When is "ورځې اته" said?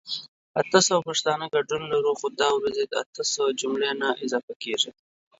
2.57-3.21